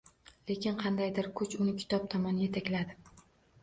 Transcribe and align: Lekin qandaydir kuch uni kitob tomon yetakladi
Lekin 0.51 0.79
qandaydir 0.85 1.31
kuch 1.43 1.55
uni 1.61 1.77
kitob 1.85 2.11
tomon 2.17 2.45
yetakladi 2.49 3.03